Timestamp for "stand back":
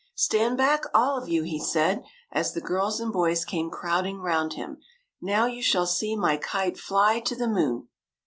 0.15-0.83